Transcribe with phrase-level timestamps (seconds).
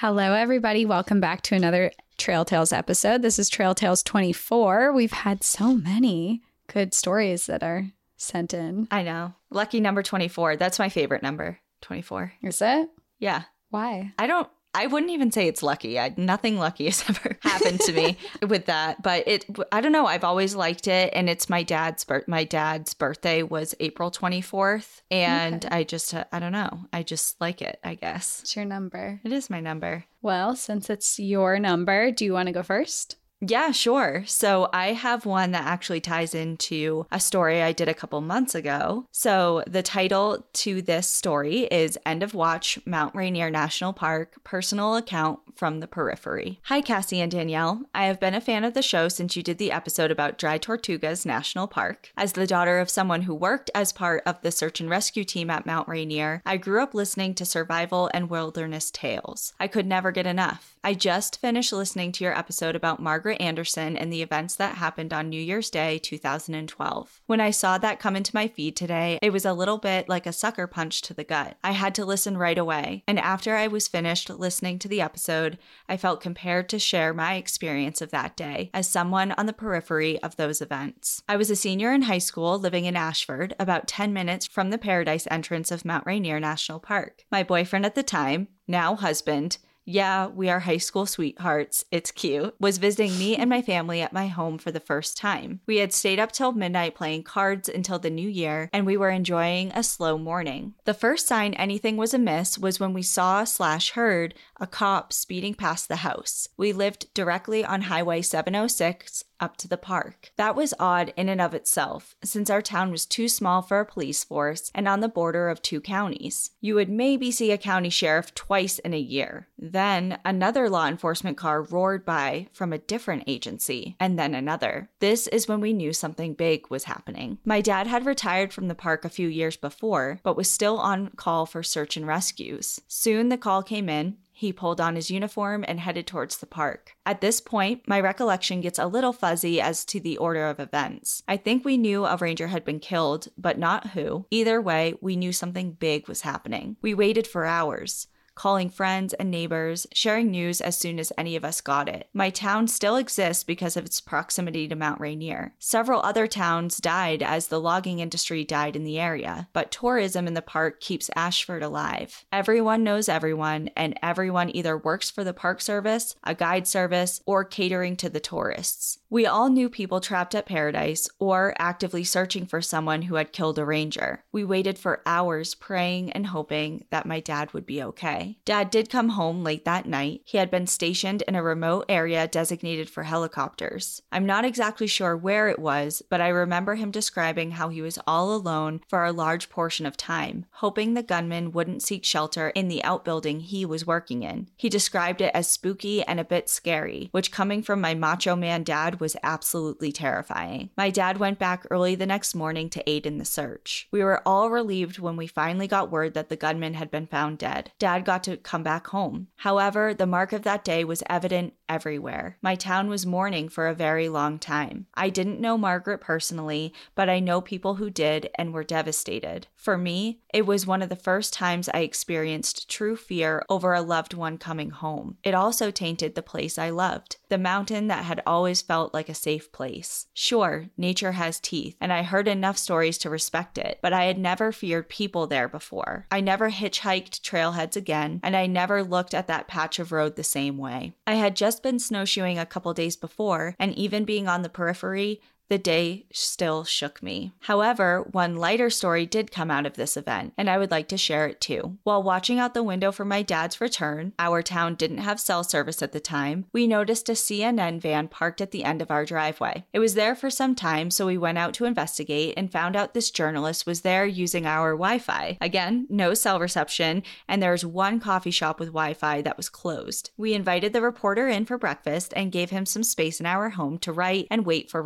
[0.00, 0.84] Hello, everybody.
[0.84, 3.22] Welcome back to another Trail Tales episode.
[3.22, 4.92] This is Trail Tales 24.
[4.92, 8.88] We've had so many good stories that are sent in.
[8.90, 9.32] I know.
[9.48, 10.56] Lucky number 24.
[10.56, 11.60] That's my favorite number.
[11.80, 12.34] 24.
[12.42, 12.90] Is it?
[13.18, 13.44] Yeah.
[13.70, 14.12] Why?
[14.18, 15.98] I don't I wouldn't even say it's lucky.
[15.98, 20.06] I, nothing lucky has ever happened to me with that, but it I don't know,
[20.06, 25.00] I've always liked it and it's my dad's birth my dad's birthday was April 24th
[25.10, 25.76] and Okay.
[25.76, 26.84] I just uh, I don't know.
[26.92, 28.40] I just like it, I guess.
[28.42, 29.20] It's your number.
[29.24, 30.04] It is my number.
[30.22, 33.16] Well, since it's your number, do you want to go first?
[33.48, 34.24] Yeah, sure.
[34.26, 38.54] So I have one that actually ties into a story I did a couple months
[38.54, 39.06] ago.
[39.12, 44.96] So the title to this story is End of Watch Mount Rainier National Park Personal
[44.96, 46.60] Account from the Periphery.
[46.64, 47.82] Hi, Cassie and Danielle.
[47.94, 50.58] I have been a fan of the show since you did the episode about Dry
[50.58, 52.12] Tortugas National Park.
[52.16, 55.50] As the daughter of someone who worked as part of the search and rescue team
[55.50, 59.54] at Mount Rainier, I grew up listening to survival and wilderness tales.
[59.58, 60.76] I could never get enough.
[60.84, 65.12] I just finished listening to your episode about Margaret Anderson and the events that happened
[65.12, 67.20] on New Year's Day 2012.
[67.26, 70.26] When I saw that come into my feed today, it was a little bit like
[70.26, 71.56] a sucker punch to the gut.
[71.64, 75.45] I had to listen right away, and after I was finished listening to the episode,
[75.88, 80.22] I felt compelled to share my experience of that day as someone on the periphery
[80.22, 81.22] of those events.
[81.28, 84.78] I was a senior in high school living in Ashford, about 10 minutes from the
[84.78, 87.24] paradise entrance of Mount Rainier National Park.
[87.30, 91.84] My boyfriend at the time, now husband, yeah, we are high school sweethearts.
[91.92, 92.56] It's cute.
[92.58, 95.60] Was visiting me and my family at my home for the first time.
[95.64, 99.10] We had stayed up till midnight playing cards until the new year, and we were
[99.10, 100.74] enjoying a slow morning.
[100.84, 105.54] The first sign anything was amiss was when we saw slash heard a cop speeding
[105.54, 106.48] past the house.
[106.56, 110.32] We lived directly on Highway 706 up to the park.
[110.36, 113.86] That was odd in and of itself, since our town was too small for a
[113.86, 116.50] police force and on the border of two counties.
[116.60, 119.48] You would maybe see a county sheriff twice in a year.
[119.58, 124.90] Then another law enforcement car roared by from a different agency, and then another.
[125.00, 127.38] This is when we knew something big was happening.
[127.44, 131.10] My dad had retired from the park a few years before, but was still on
[131.16, 132.80] call for search and rescues.
[132.88, 136.94] Soon the call came in, he pulled on his uniform and headed towards the park.
[137.06, 141.22] At this point, my recollection gets a little fuzzy as to the order of events.
[141.26, 144.26] I think we knew a ranger had been killed, but not who.
[144.30, 146.76] Either way, we knew something big was happening.
[146.82, 151.44] We waited for hours calling friends and neighbors, sharing news as soon as any of
[151.44, 152.08] us got it.
[152.14, 155.54] My town still exists because of its proximity to Mount Rainier.
[155.58, 160.34] Several other towns died as the logging industry died in the area, but tourism in
[160.34, 162.24] the park keeps Ashford alive.
[162.30, 167.42] Everyone knows everyone, and everyone either works for the Park Service, a guide service, or
[167.42, 168.98] catering to the tourists.
[169.08, 173.56] We all knew people trapped at Paradise or actively searching for someone who had killed
[173.56, 174.24] a ranger.
[174.32, 178.38] We waited for hours praying and hoping that my dad would be okay.
[178.44, 180.22] Dad did come home late that night.
[180.24, 184.02] He had been stationed in a remote area designated for helicopters.
[184.10, 188.00] I'm not exactly sure where it was, but I remember him describing how he was
[188.08, 192.66] all alone for a large portion of time, hoping the gunman wouldn't seek shelter in
[192.66, 194.48] the outbuilding he was working in.
[194.56, 198.64] He described it as spooky and a bit scary, which coming from my macho man
[198.64, 200.70] dad was absolutely terrifying.
[200.76, 203.88] My dad went back early the next morning to aid in the search.
[203.90, 207.38] We were all relieved when we finally got word that the gunman had been found
[207.38, 207.72] dead.
[207.78, 209.28] Dad got to come back home.
[209.36, 212.38] However, the mark of that day was evident everywhere.
[212.42, 214.86] My town was mourning for a very long time.
[214.94, 219.46] I didn't know Margaret personally, but I know people who did and were devastated.
[219.54, 223.82] For me, it was one of the first times I experienced true fear over a
[223.82, 225.16] loved one coming home.
[225.24, 229.14] It also tainted the place I loved, the mountain that had always felt like a
[229.14, 230.06] safe place.
[230.14, 234.18] Sure, nature has teeth, and I heard enough stories to respect it, but I had
[234.18, 236.06] never feared people there before.
[236.10, 240.24] I never hitchhiked trailheads again, and I never looked at that patch of road the
[240.24, 240.94] same way.
[241.06, 245.20] I had just been snowshoeing a couple days before, and even being on the periphery,
[245.48, 247.32] The day still shook me.
[247.40, 250.96] However, one lighter story did come out of this event, and I would like to
[250.96, 251.78] share it too.
[251.84, 255.82] While watching out the window for my dad's return, our town didn't have cell service
[255.82, 259.64] at the time, we noticed a CNN van parked at the end of our driveway.
[259.72, 262.92] It was there for some time, so we went out to investigate and found out
[262.92, 265.38] this journalist was there using our Wi Fi.
[265.40, 270.10] Again, no cell reception, and there's one coffee shop with Wi Fi that was closed.
[270.16, 273.78] We invited the reporter in for breakfast and gave him some space in our home
[273.78, 274.82] to write and wait for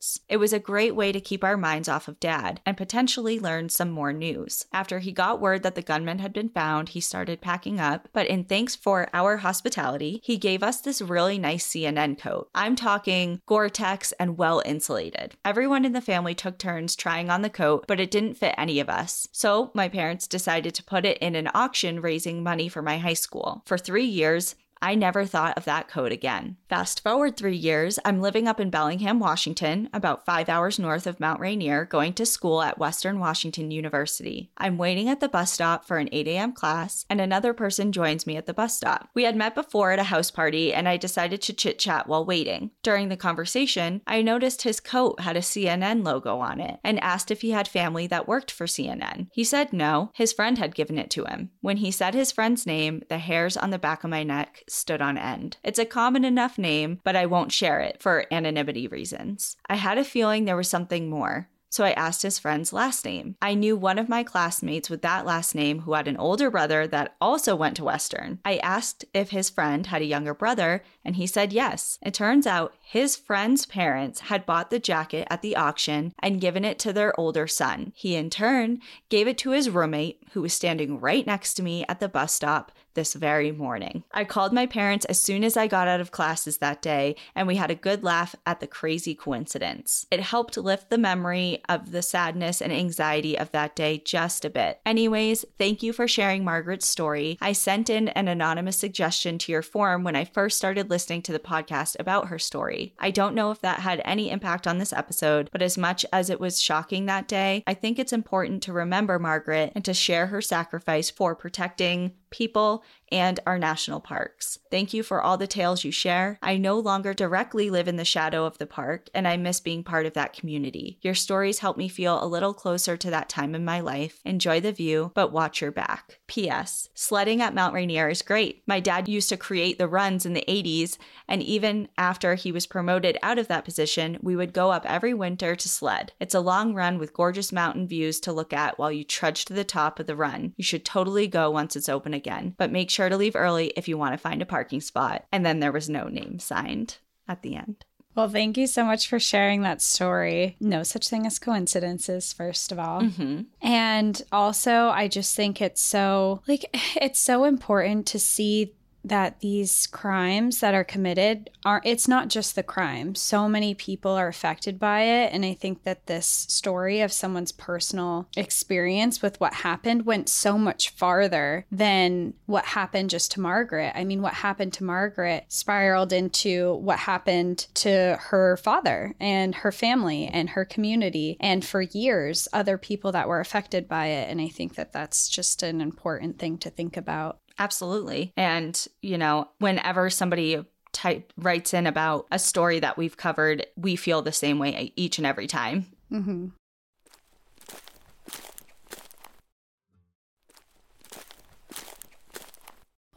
[0.00, 0.20] reports.
[0.28, 3.68] It was a great way to keep our minds off of dad and potentially learn
[3.68, 4.66] some more news.
[4.72, 8.26] After he got word that the gunman had been found, he started packing up, but
[8.26, 12.48] in thanks for our hospitality, he gave us this really nice CNN coat.
[12.54, 15.36] I'm talking Gore Tex and well insulated.
[15.44, 18.80] Everyone in the family took turns trying on the coat, but it didn't fit any
[18.80, 19.28] of us.
[19.32, 23.14] So my parents decided to put it in an auction raising money for my high
[23.14, 23.62] school.
[23.66, 26.56] For three years, I never thought of that code again.
[26.68, 31.20] Fast forward three years, I'm living up in Bellingham, Washington, about five hours north of
[31.20, 34.50] Mount Rainier, going to school at Western Washington University.
[34.56, 36.52] I'm waiting at the bus stop for an 8 a.m.
[36.52, 39.10] class, and another person joins me at the bus stop.
[39.14, 42.24] We had met before at a house party, and I decided to chit chat while
[42.24, 42.70] waiting.
[42.82, 47.30] During the conversation, I noticed his coat had a CNN logo on it and asked
[47.30, 49.28] if he had family that worked for CNN.
[49.32, 51.50] He said no, his friend had given it to him.
[51.60, 55.02] When he said his friend's name, the hairs on the back of my neck stood
[55.02, 55.56] on end.
[55.62, 59.56] It's a common enough name, but I won't share it for anonymity reasons.
[59.66, 63.36] I had a feeling there was something more so I asked his friend's last name.
[63.40, 66.86] I knew one of my classmates with that last name who had an older brother
[66.88, 68.40] that also went to Western.
[68.44, 71.98] I asked if his friend had a younger brother, and he said yes.
[72.02, 76.64] It turns out his friend's parents had bought the jacket at the auction and given
[76.64, 77.92] it to their older son.
[77.94, 81.84] He, in turn, gave it to his roommate, who was standing right next to me
[81.88, 84.02] at the bus stop this very morning.
[84.12, 87.46] I called my parents as soon as I got out of classes that day, and
[87.46, 90.06] we had a good laugh at the crazy coincidence.
[90.10, 94.50] It helped lift the memory of the sadness and anxiety of that day just a
[94.50, 94.80] bit.
[94.84, 97.38] Anyways, thank you for sharing Margaret's story.
[97.40, 101.32] I sent in an anonymous suggestion to your form when I first started listening to
[101.32, 102.94] the podcast about her story.
[102.98, 106.28] I don't know if that had any impact on this episode, but as much as
[106.28, 110.26] it was shocking that day, I think it's important to remember Margaret and to share
[110.26, 114.58] her sacrifice for protecting people and our national parks.
[114.70, 116.38] Thank you for all the tales you share.
[116.42, 119.82] I no longer directly live in the shadow of the park, and I miss being
[119.82, 120.98] part of that community.
[121.02, 124.20] Your stories help me feel a little closer to that time in my life.
[124.24, 126.20] Enjoy the view, but watch your back.
[126.28, 126.88] P.S.
[126.94, 128.62] Sledding at Mount Rainier is great.
[128.66, 130.96] My dad used to create the runs in the 80s,
[131.26, 135.14] and even after he was promoted out of that position, we would go up every
[135.14, 136.12] winter to sled.
[136.20, 139.52] It's a long run with gorgeous mountain views to look at while you trudge to
[139.52, 140.54] the top of the run.
[140.56, 142.19] You should totally go once it's open again,
[142.56, 145.24] but make sure to leave early if you want to find a parking spot.
[145.32, 147.84] And then there was no name signed at the end.
[148.14, 150.56] Well, thank you so much for sharing that story.
[150.60, 153.02] No such thing as coincidences, first of all.
[153.02, 153.42] Mm-hmm.
[153.62, 156.64] And also, I just think it's so, like,
[157.00, 158.74] it's so important to see
[159.04, 163.14] that these crimes that are committed are it's not just the crime.
[163.14, 165.32] So many people are affected by it.
[165.32, 170.58] And i think that this story of someone's personal experience with what happened went so
[170.58, 173.92] much farther than what happened just to margaret.
[173.94, 179.72] I mean what happened to margaret spiraled into what happened to her father and her
[179.72, 181.36] family and her community.
[181.40, 184.28] And for years other people that were affected by it.
[184.30, 188.32] And i think that that's just an important thing to think about Absolutely.
[188.36, 193.94] And, you know, whenever somebody type writes in about a story that we've covered, we
[193.94, 195.86] feel the same way each and every time.
[196.10, 196.48] Mm-hmm.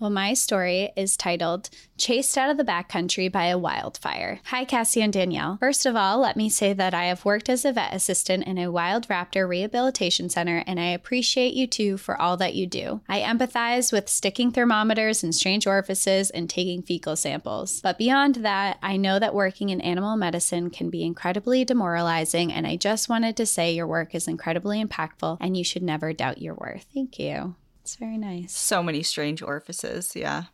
[0.03, 4.41] Well, my story is titled Chased Out of the Backcountry by a Wildfire.
[4.48, 5.55] Hi, Cassie and Danielle.
[5.62, 8.57] First of all, let me say that I have worked as a vet assistant in
[8.57, 13.00] a wild raptor rehabilitation center, and I appreciate you too for all that you do.
[13.07, 17.79] I empathize with sticking thermometers in strange orifices and taking fecal samples.
[17.79, 22.67] But beyond that, I know that working in animal medicine can be incredibly demoralizing, and
[22.67, 26.41] I just wanted to say your work is incredibly impactful and you should never doubt
[26.41, 26.88] your worth.
[26.93, 27.55] Thank you.
[27.84, 28.58] It's very nice.
[28.58, 30.16] So many strange orifices.
[30.16, 30.44] Yeah.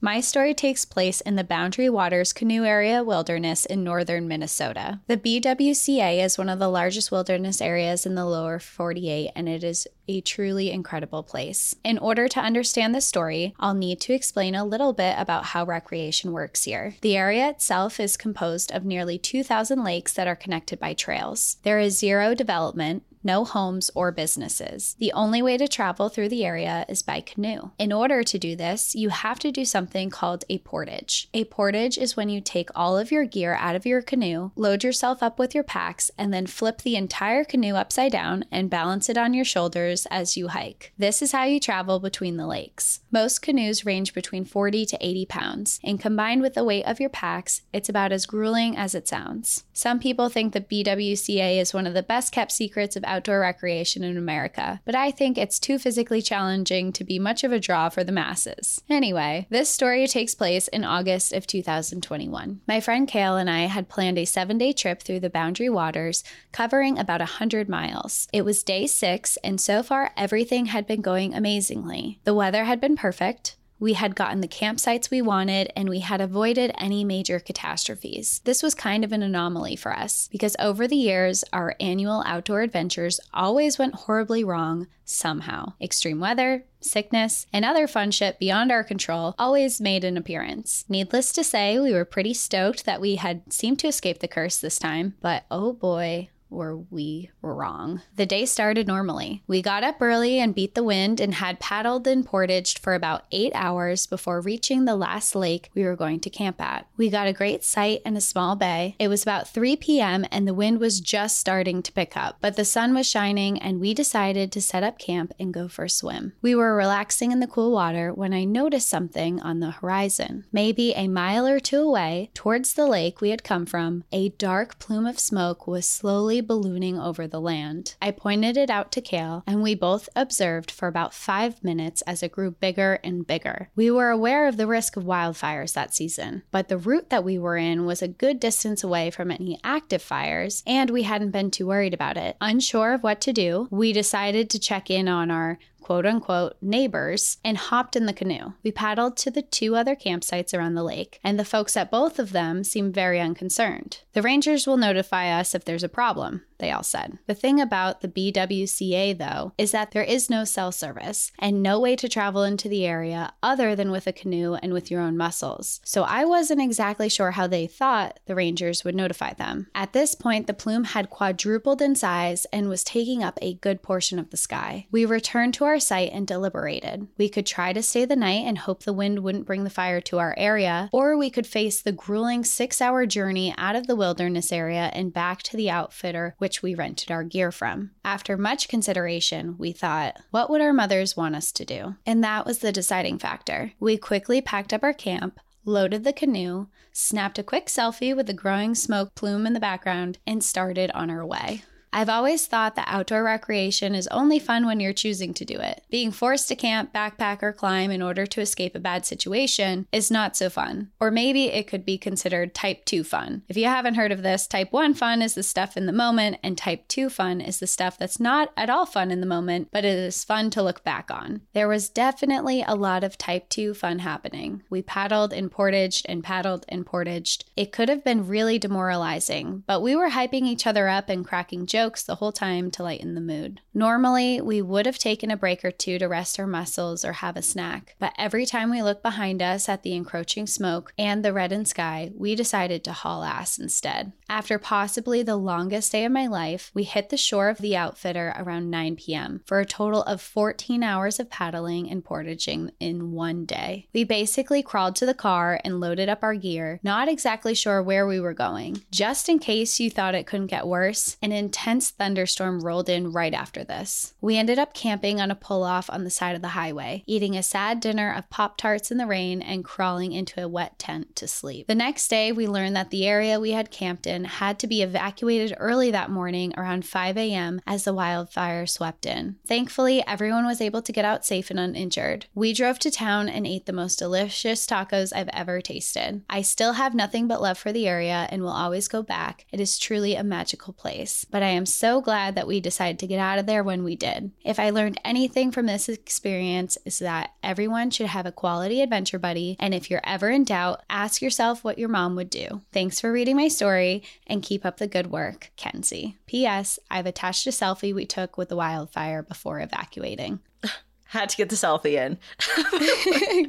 [0.00, 5.00] My story takes place in the Boundary Waters Canoe Area Wilderness in northern Minnesota.
[5.06, 9.62] The BWCA is one of the largest wilderness areas in the lower 48, and it
[9.64, 11.74] is a truly incredible place.
[11.84, 15.64] In order to understand the story, I'll need to explain a little bit about how
[15.64, 16.94] recreation works here.
[17.02, 21.56] The area itself is composed of nearly 2,000 lakes that are connected by trails.
[21.64, 24.96] There is zero development, no homes or businesses.
[24.98, 27.70] The only way to travel through the area is by canoe.
[27.78, 31.28] In order to do this, you have to do something called a portage.
[31.34, 34.84] A portage is when you take all of your gear out of your canoe, load
[34.84, 39.08] yourself up with your packs, and then flip the entire canoe upside down and balance
[39.08, 40.92] it on your shoulders as you hike.
[40.98, 43.00] This is how you travel between the lakes.
[43.10, 47.10] Most canoes range between 40 to 80 pounds, and combined with the weight of your
[47.10, 49.64] packs, it's about as grueling as it sounds.
[49.72, 54.04] Some people think the BWCA is one of the best kept secrets of outdoor recreation
[54.04, 57.88] in America, but I think it's too physically challenging to be much of a draw
[57.88, 58.80] for the masses.
[58.88, 62.60] Anyway, this story takes place in August of 2021.
[62.66, 66.24] My friend Kale and I had planned a seven day trip through the Boundary Waters,
[66.52, 68.28] covering about 100 miles.
[68.32, 72.20] It was day six, and so far everything had been going amazingly.
[72.24, 73.56] The weather had been perfect.
[73.80, 78.40] We had gotten the campsites we wanted and we had avoided any major catastrophes.
[78.44, 82.62] This was kind of an anomaly for us because over the years, our annual outdoor
[82.62, 85.72] adventures always went horribly wrong somehow.
[85.80, 90.84] Extreme weather, sickness, and other fun shit beyond our control always made an appearance.
[90.88, 94.58] Needless to say, we were pretty stoked that we had seemed to escape the curse
[94.58, 98.02] this time, but oh boy, were we wrong.
[98.16, 99.42] The day started normally.
[99.46, 103.24] We got up early and beat the wind and had paddled and portaged for about
[103.32, 106.86] eight hours before reaching the last lake we were going to camp at.
[106.96, 108.96] We got a great site in a small bay.
[108.98, 110.24] It was about 3 p.m.
[110.30, 113.80] and the wind was just starting to pick up, but the sun was shining and
[113.80, 116.32] we decided to set up camp and go for a swim.
[116.42, 120.44] We were relaxing in the cool water when I noticed something on the horizon.
[120.52, 124.78] Maybe a mile or two away, towards the lake we had come from, a dark
[124.78, 127.94] plume of smoke was slowly ballooning over the land.
[128.00, 132.22] I pointed it out to Kale, and we both observed for about five minutes as
[132.22, 133.70] it grew bigger and bigger.
[133.76, 137.38] We were aware of the risk of wildfires that season, but the route that we
[137.38, 141.50] were in was a good distance away from any active fires, and we hadn't been
[141.50, 142.36] too worried about it.
[142.40, 147.38] Unsure of what to do, we decided to check in on our quote unquote neighbors
[147.42, 148.52] and hopped in the canoe.
[148.62, 152.18] We paddled to the two other campsites around the lake, and the folks at both
[152.18, 154.02] of them seemed very unconcerned.
[154.12, 157.18] The rangers will notify us if there's a problem, they all said.
[157.26, 161.78] The thing about the BWCA, though, is that there is no cell service and no
[161.78, 165.16] way to travel into the area other than with a canoe and with your own
[165.16, 165.80] muscles.
[165.84, 169.68] So I wasn't exactly sure how they thought the rangers would notify them.
[169.74, 173.82] At this point, the plume had quadrupled in size and was taking up a good
[173.82, 174.86] portion of the sky.
[174.90, 177.08] We returned to our site and deliberated.
[177.16, 180.00] We could try to stay the night and hope the wind wouldn't bring the fire
[180.02, 183.96] to our area, or we could face the grueling six hour journey out of the
[183.96, 187.90] wilderness area and back to the outfitter which we rented our gear from.
[188.04, 191.96] After much consideration, we thought, what would our mothers want us to do?
[192.06, 193.72] And that was the deciding factor.
[193.78, 198.32] We quickly packed up our camp, loaded the canoe, snapped a quick selfie with the
[198.32, 201.62] growing smoke plume in the background, and started on our way.
[201.92, 205.82] I've always thought that outdoor recreation is only fun when you're choosing to do it.
[205.90, 210.10] Being forced to camp, backpack, or climb in order to escape a bad situation is
[210.10, 210.90] not so fun.
[211.00, 213.42] Or maybe it could be considered type 2 fun.
[213.48, 216.36] If you haven't heard of this, type 1 fun is the stuff in the moment,
[216.42, 219.68] and type 2 fun is the stuff that's not at all fun in the moment,
[219.72, 221.40] but it is fun to look back on.
[221.54, 224.62] There was definitely a lot of type 2 fun happening.
[224.68, 227.46] We paddled and portaged and paddled and portaged.
[227.56, 231.64] It could have been really demoralizing, but we were hyping each other up and cracking
[231.66, 233.60] jokes jokes the whole time to lighten the mood.
[233.72, 237.36] Normally, we would have taken a break or two to rest our muscles or have
[237.36, 241.32] a snack, but every time we looked behind us at the encroaching smoke and the
[241.32, 244.10] reddened sky, we decided to haul ass instead.
[244.28, 248.34] After possibly the longest day of my life, we hit the shore of the outfitter
[248.36, 249.42] around 9 p.m.
[249.46, 253.86] for a total of 14 hours of paddling and portaging in one day.
[253.94, 258.06] We basically crawled to the car and loaded up our gear, not exactly sure where
[258.06, 258.82] we were going.
[258.90, 263.12] Just in case you thought it couldn't get worse, an intense intense thunderstorm rolled in
[263.12, 264.14] right after this.
[264.22, 267.36] We ended up camping on a pull off on the side of the highway, eating
[267.36, 271.14] a sad dinner of Pop Tarts in the rain and crawling into a wet tent
[271.16, 271.66] to sleep.
[271.66, 274.80] The next day, we learned that the area we had camped in had to be
[274.80, 277.60] evacuated early that morning around 5 a.m.
[277.66, 279.36] as the wildfire swept in.
[279.46, 282.24] Thankfully, everyone was able to get out safe and uninjured.
[282.34, 286.22] We drove to town and ate the most delicious tacos I've ever tasted.
[286.30, 289.44] I still have nothing but love for the area and will always go back.
[289.52, 291.26] It is truly a magical place.
[291.30, 293.96] But I am so glad that we decided to get out of there when we
[293.96, 294.30] did.
[294.44, 299.18] If I learned anything from this experience, is that everyone should have a quality adventure
[299.18, 299.56] buddy.
[299.58, 302.62] And if you're ever in doubt, ask yourself what your mom would do.
[302.72, 306.16] Thanks for reading my story and keep up the good work, Kenzie.
[306.26, 306.78] P.S.
[306.90, 310.40] I've attached a selfie we took with the wildfire before evacuating.
[311.12, 312.18] Had to get the selfie in.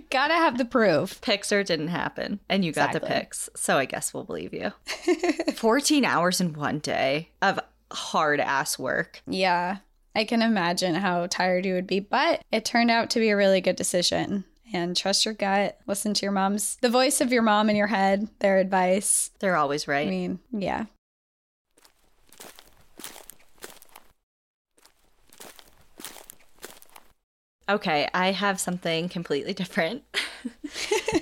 [0.10, 1.20] Gotta have the proof.
[1.20, 3.10] Pics or didn't happen, and you got Exactly.
[3.10, 3.50] the pics.
[3.54, 4.72] So I guess we'll believe you.
[5.56, 7.60] 14 hours in one day of
[7.92, 9.22] hard ass work.
[9.28, 9.78] Yeah.
[10.16, 13.38] I can imagine how tired you would be, but it turned out to be a
[13.38, 14.44] really good decision.
[14.72, 15.80] And trust your gut.
[15.88, 19.32] Listen to your mom's, the voice of your mom in your head, their advice.
[19.40, 20.08] They're always right.
[20.08, 20.86] I mean, yeah.
[27.68, 30.04] Okay, I have something completely different.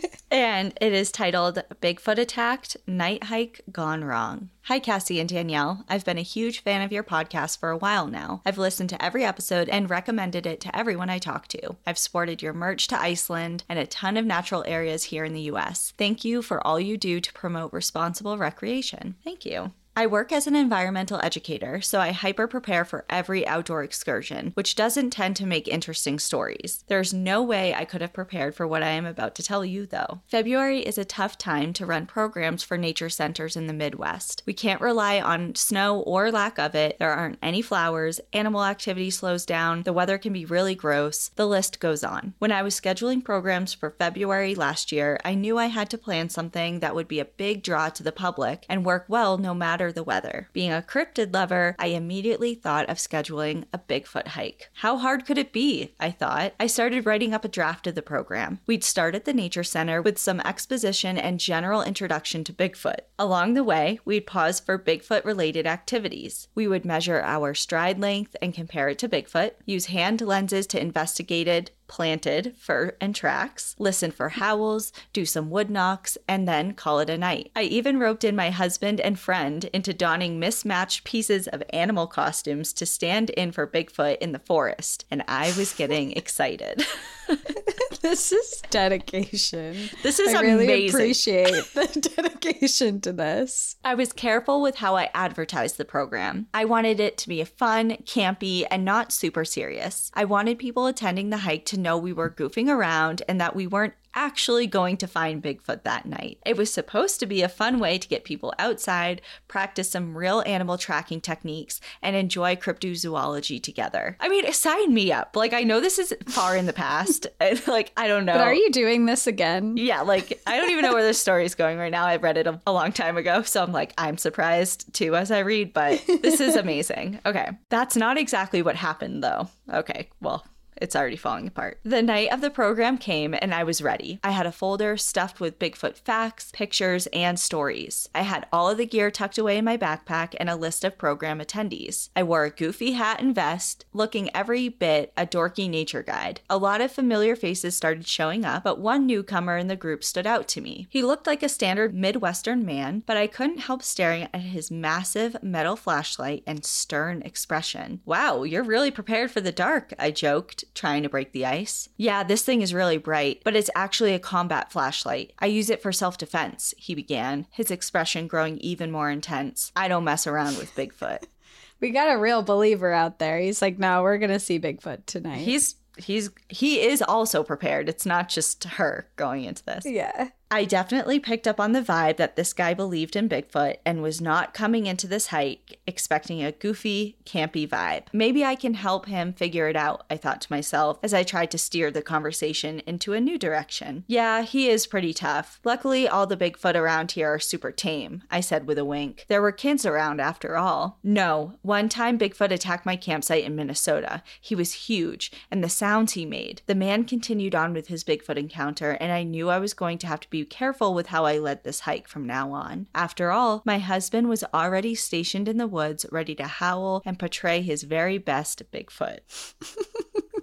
[0.37, 4.51] and it is titled Bigfoot Attacked Night Hike Gone Wrong.
[4.65, 5.83] Hi, Cassie and Danielle.
[5.89, 8.43] I've been a huge fan of your podcast for a while now.
[8.45, 11.77] I've listened to every episode and recommended it to everyone I talk to.
[11.87, 15.49] I've sported your merch to Iceland and a ton of natural areas here in the
[15.53, 15.93] US.
[15.97, 19.15] Thank you for all you do to promote responsible recreation.
[19.23, 19.71] Thank you.
[19.97, 24.75] I work as an environmental educator, so I hyper prepare for every outdoor excursion, which
[24.75, 26.83] doesn't tend to make interesting stories.
[26.85, 29.87] There's no way I could have prepared for what I am about to tell you,
[29.87, 30.21] though.
[30.27, 34.43] February is a tough time to run programs for nature centers in the Midwest.
[34.45, 39.09] We can't rely on snow or lack of it, there aren't any flowers, animal activity
[39.09, 42.35] slows down, the weather can be really gross, the list goes on.
[42.37, 46.29] When I was scheduling programs for February last year, I knew I had to plan
[46.29, 49.86] something that would be a big draw to the public and work well no matter
[49.91, 50.49] the weather.
[50.53, 54.69] Being a cryptid lover, I immediately thought of scheduling a Bigfoot hike.
[54.73, 55.95] How hard could it be?
[55.99, 56.53] I thought.
[56.59, 58.59] I started writing up a draft of the program.
[58.65, 63.01] We'd start at the Nature Center with some exposition and general introduction to Bigfoot.
[63.19, 66.47] Along the way, we'd pause for Bigfoot related activities.
[66.55, 70.81] We would measure our stride length and compare it to Bigfoot, use hand lenses to
[70.81, 76.99] investigated planted fur and tracks, listen for howls, do some wood knocks, and then call
[76.99, 77.51] it a night.
[77.55, 82.73] I even roped in my husband and friend into donning mismatched pieces of animal costumes
[82.73, 86.85] to stand in for Bigfoot in the forest, and I was getting excited.
[88.01, 89.75] this is dedication.
[90.03, 90.95] This is I really amazing.
[90.95, 93.75] appreciate the dedication to this.
[93.83, 96.47] I was careful with how I advertised the program.
[96.53, 100.11] I wanted it to be fun, campy, and not super serious.
[100.13, 103.67] I wanted people attending the hike to know we were goofing around and that we
[103.67, 106.39] weren't actually going to find Bigfoot that night.
[106.43, 110.43] It was supposed to be a fun way to get people outside, practice some real
[110.47, 114.17] animal tracking techniques, and enjoy cryptozoology together.
[114.19, 115.35] I mean, sign me up.
[115.35, 117.27] Like, I know this is far in the past.
[117.67, 118.33] like, I don't know.
[118.33, 119.77] But are you doing this again?
[119.77, 122.05] Yeah, like, I don't even know where this story is going right now.
[122.05, 123.43] I read it a, a long time ago.
[123.43, 127.19] So I'm like, I'm surprised too as I read, but this is amazing.
[127.23, 127.51] Okay.
[127.69, 129.47] That's not exactly what happened, though.
[129.71, 130.09] Okay.
[130.21, 130.43] Well,
[130.81, 131.79] it's already falling apart.
[131.83, 134.19] The night of the program came and I was ready.
[134.23, 138.09] I had a folder stuffed with Bigfoot facts, pictures, and stories.
[138.13, 140.97] I had all of the gear tucked away in my backpack and a list of
[140.97, 142.09] program attendees.
[142.15, 146.41] I wore a goofy hat and vest, looking every bit a dorky nature guide.
[146.49, 150.27] A lot of familiar faces started showing up, but one newcomer in the group stood
[150.27, 150.87] out to me.
[150.89, 155.41] He looked like a standard Midwestern man, but I couldn't help staring at his massive
[155.41, 158.01] metal flashlight and stern expression.
[158.05, 161.89] Wow, you're really prepared for the dark, I joked, trying to break the ice.
[161.97, 165.33] Yeah, this thing is really bright, but it's actually a combat flashlight.
[165.39, 169.71] I use it for self defense, he began, his expression growing even more intense.
[169.75, 171.23] I don't mess around with Bigfoot.
[171.79, 173.37] We got a real believer out there.
[173.39, 175.41] He's like, no, we're going to see Bigfoot tonight.
[175.41, 177.87] He's he's he is also prepared.
[177.87, 179.85] It's not just her going into this.
[179.85, 180.29] yeah.
[180.49, 184.21] I definitely picked up on the vibe that this guy believed in Bigfoot and was
[184.21, 188.03] not coming into this hike expecting a goofy, campy vibe.
[188.13, 191.51] Maybe I can help him figure it out, I thought to myself as I tried
[191.51, 194.05] to steer the conversation into a new direction.
[194.07, 195.59] Yeah, he is pretty tough.
[195.65, 199.25] Luckily, all the Bigfoot around here are super tame, I said with a wink.
[199.27, 200.99] There were kids around after all.
[201.03, 204.23] No, one time Bigfoot attacked my campsite in Minnesota.
[204.39, 206.61] He was huge, and the sounds he made.
[206.67, 210.07] The man continued on with his Bigfoot encounter, and I knew I was going to
[210.07, 212.87] have to be careful with how I led this hike from now on.
[212.93, 217.61] After all, my husband was already stationed in the woods, ready to howl and portray
[217.61, 219.19] his very best Bigfoot.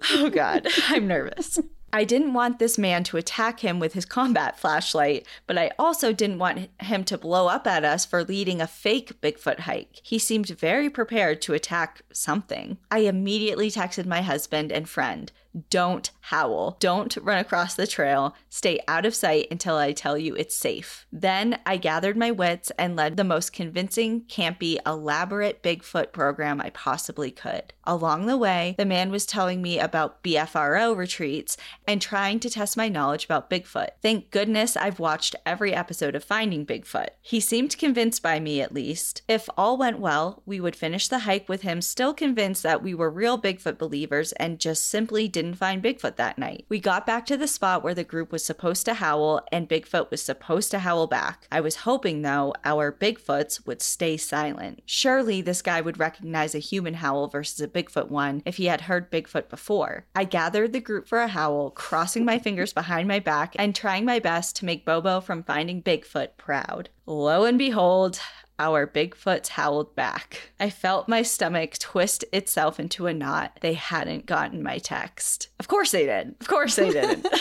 [0.11, 1.59] oh, God, I'm nervous.
[1.93, 6.11] I didn't want this man to attack him with his combat flashlight, but I also
[6.11, 10.01] didn't want him to blow up at us for leading a fake Bigfoot hike.
[10.03, 12.79] He seemed very prepared to attack something.
[12.91, 15.31] I immediately texted my husband and friend.
[15.69, 16.77] Don't howl.
[16.79, 18.35] Don't run across the trail.
[18.49, 21.05] Stay out of sight until I tell you it's safe.
[21.11, 26.71] Then I gathered my wits and led the most convincing, campy, elaborate Bigfoot program I
[26.71, 27.73] possibly could.
[27.85, 31.55] Along the way, the man was telling me about BFRO retreats
[31.87, 33.89] and trying to test my knowledge about Bigfoot.
[34.01, 37.09] Thank goodness I've watched every episode of Finding Bigfoot.
[37.21, 39.21] He seemed convinced by me, at least.
[39.27, 42.93] If all went well, we would finish the hike with him still convinced that we
[42.95, 46.65] were real Bigfoot believers and just simply didn't didn't find Bigfoot that night.
[46.69, 50.09] We got back to the spot where the group was supposed to howl and Bigfoot
[50.09, 51.47] was supposed to howl back.
[51.51, 54.81] I was hoping, though, our Bigfoots would stay silent.
[54.85, 58.81] Surely this guy would recognize a human howl versus a Bigfoot one if he had
[58.81, 60.05] heard Bigfoot before.
[60.15, 64.05] I gathered the group for a howl, crossing my fingers behind my back and trying
[64.05, 66.89] my best to make Bobo from finding Bigfoot proud.
[67.05, 68.19] Lo and behold,
[68.59, 70.51] our Bigfoots howled back.
[70.59, 73.57] I felt my stomach twist itself into a knot.
[73.61, 75.49] They hadn't gotten my text.
[75.59, 76.35] Of course they did.
[76.39, 77.27] Of course they didn't.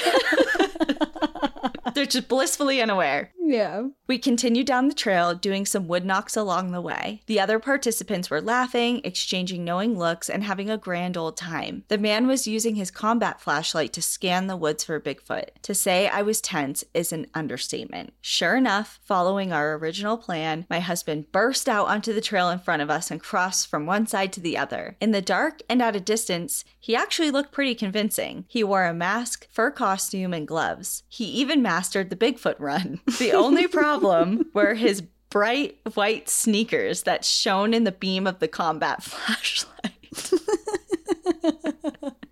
[1.94, 3.32] They're just blissfully unaware.
[3.46, 3.88] Yeah.
[4.06, 7.22] We continued down the trail, doing some wood knocks along the way.
[7.26, 11.84] The other participants were laughing, exchanging knowing looks, and having a grand old time.
[11.88, 15.48] The man was using his combat flashlight to scan the woods for Bigfoot.
[15.62, 18.12] To say I was tense is an understatement.
[18.20, 22.82] Sure enough, following our original plan, my husband burst out onto the trail in front
[22.82, 24.96] of us and crossed from one side to the other.
[25.00, 28.44] In the dark and at a distance, he actually looked pretty convincing.
[28.48, 31.02] He wore a mask, fur costume, and gloves.
[31.08, 33.00] He even mastered the Bigfoot run.
[33.24, 38.48] The only problem were his bright white sneakers that shone in the beam of the
[38.48, 39.92] combat flashlight.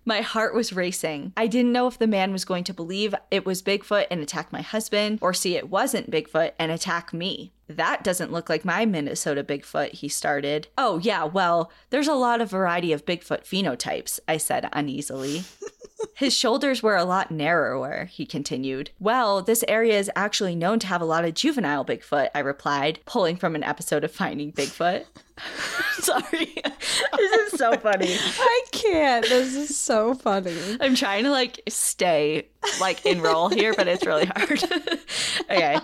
[0.05, 1.31] My heart was racing.
[1.37, 4.51] I didn't know if the man was going to believe it was Bigfoot and attack
[4.51, 7.53] my husband, or see it wasn't Bigfoot and attack me.
[7.69, 10.67] That doesn't look like my Minnesota Bigfoot, he started.
[10.77, 15.43] Oh, yeah, well, there's a lot of variety of Bigfoot phenotypes, I said uneasily.
[16.15, 18.91] His shoulders were a lot narrower, he continued.
[18.99, 22.99] Well, this area is actually known to have a lot of juvenile Bigfoot, I replied,
[23.05, 25.05] pulling from an episode of Finding Bigfoot.
[25.99, 26.55] Sorry.
[27.17, 28.15] this is so funny.
[28.15, 29.27] I can't.
[29.27, 30.55] This is so funny.
[30.79, 32.47] I'm trying to like stay
[32.79, 34.63] like in role here, but it's really hard.
[35.49, 35.79] okay.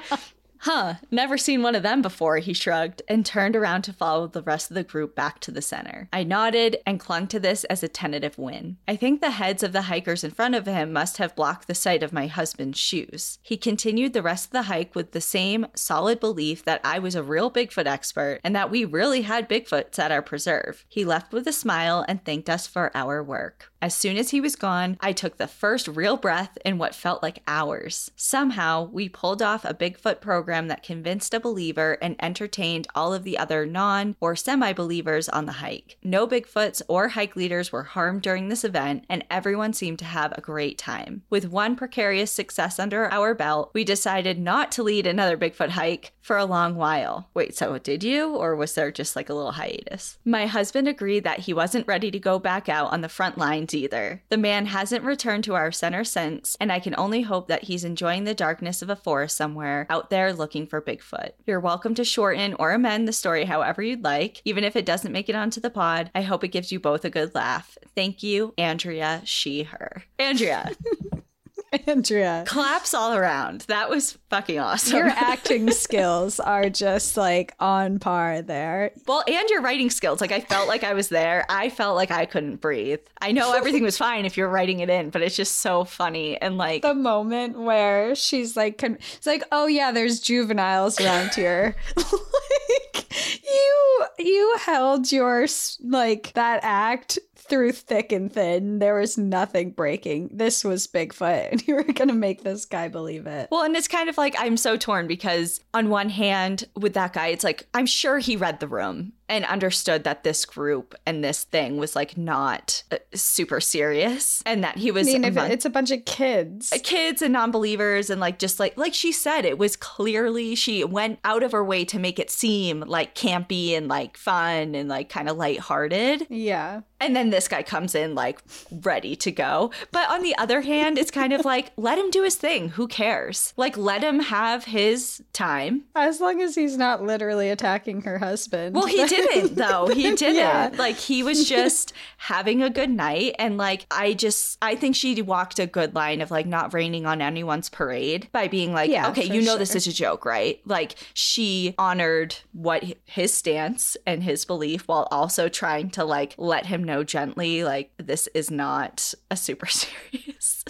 [0.64, 4.42] Huh, never seen one of them before, he shrugged and turned around to follow the
[4.42, 6.10] rest of the group back to the center.
[6.12, 8.78] I nodded and clung to this as a tentative win.
[8.86, 11.76] I think the heads of the hikers in front of him must have blocked the
[11.76, 13.40] sight of my husband's shoes.
[13.42, 17.16] He continued the rest of the hike with the same solid belief that I was
[17.16, 20.86] a real Bigfoot expert and that we really had Bigfoots at our preserve.
[20.90, 23.72] He left with a smile and thanked us for our work.
[23.82, 27.24] As soon as he was gone, I took the first real breath in what felt
[27.24, 28.12] like hours.
[28.18, 33.24] Somehow, we pulled off a Bigfoot program that convinced a believer and entertained all of
[33.24, 35.98] the other non or semi believers on the hike.
[36.04, 40.34] No Bigfoots or hike leaders were harmed during this event, and everyone seemed to have
[40.34, 41.24] a great time.
[41.30, 46.12] With one precarious success under our belt, we decided not to lead another Bigfoot hike
[46.22, 47.30] for a long while.
[47.34, 48.36] Wait, so did you?
[48.36, 50.18] Or was there just like a little hiatus?
[50.26, 53.38] My husband agreed that he wasn't ready to go back out on the front
[53.74, 54.22] either.
[54.30, 57.84] The man hasn't returned to our center since, and I can only hope that he's
[57.84, 61.32] enjoying the darkness of a forest somewhere out there looking for Bigfoot.
[61.46, 65.12] You're welcome to shorten or amend the story however you'd like, even if it doesn't
[65.12, 66.12] make it onto the pod.
[66.14, 67.78] I hope it gives you both a good laugh.
[67.96, 70.04] Thank you, Andrea, she, her.
[70.18, 70.72] Andrea.
[71.88, 72.44] Andrea.
[72.48, 73.62] Claps all around.
[73.62, 74.98] That was fucking awesome.
[74.98, 78.92] Your acting skills are just like on par there.
[79.08, 80.22] Well, and your writing skills.
[80.22, 81.46] Like I felt like I was there.
[81.50, 83.00] I felt like I couldn't breathe.
[83.22, 86.40] I know everything was fine if you're writing it in, but it's just so funny
[86.42, 91.34] and like the moment where she's like, con- it's like, oh yeah, there's juveniles around
[91.36, 91.76] here.
[91.96, 93.06] like
[93.44, 95.48] you, you held your
[95.82, 98.80] like that act through thick and thin.
[98.80, 100.30] There was nothing breaking.
[100.32, 103.50] This was Bigfoot, and you were gonna make this guy believe it.
[103.52, 107.14] Well, and it's kind of like I'm so torn because on one hand, with that
[107.14, 111.24] guy, it's like I'm sure he read the room and understood that this group and
[111.24, 115.38] this thing was like not uh, super serious and that he was I mean, if
[115.38, 116.74] it's a bunch of kids.
[116.84, 121.20] Kids and non-believers and like just like like she said it was clearly she went
[121.24, 125.10] out of her way to make it seem like campy and like fun and like
[125.10, 126.26] kind of lighthearted.
[126.30, 126.82] Yeah.
[127.00, 129.72] And then this guy comes in like ready to go.
[129.92, 132.70] But on the other hand it's kind of like let him do his thing.
[132.70, 133.54] Who cares?
[133.58, 135.84] Like let him have his time.
[135.96, 138.76] As long as he's not literally attacking her husband.
[138.76, 139.88] Well he did didn't though.
[139.88, 140.36] He didn't.
[140.36, 140.72] yeah.
[140.76, 145.22] Like he was just having a good night and like I just I think she
[145.22, 149.10] walked a good line of like not raining on anyone's parade by being like, yeah,
[149.10, 149.58] okay, you know sure.
[149.58, 150.60] this is a joke, right?
[150.66, 156.66] Like she honored what his stance and his belief while also trying to like let
[156.66, 160.64] him know gently like this is not a super serious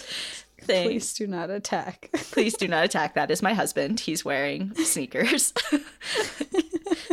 [0.60, 0.88] thing.
[0.88, 2.10] Please do not attack.
[2.12, 3.14] Please do not attack.
[3.14, 4.00] That is my husband.
[4.00, 5.52] He's wearing sneakers.